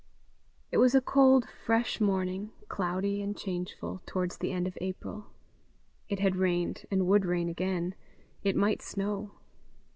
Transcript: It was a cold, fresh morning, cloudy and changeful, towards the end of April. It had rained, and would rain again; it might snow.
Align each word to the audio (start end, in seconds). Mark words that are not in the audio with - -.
It 0.71 0.79
was 0.79 0.95
a 0.95 0.99
cold, 0.99 1.47
fresh 1.47 2.01
morning, 2.01 2.49
cloudy 2.67 3.21
and 3.21 3.37
changeful, 3.37 4.01
towards 4.07 4.39
the 4.39 4.51
end 4.51 4.65
of 4.65 4.75
April. 4.81 5.27
It 6.09 6.17
had 6.19 6.37
rained, 6.37 6.87
and 6.89 7.05
would 7.05 7.23
rain 7.23 7.49
again; 7.49 7.93
it 8.43 8.55
might 8.55 8.81
snow. 8.81 9.33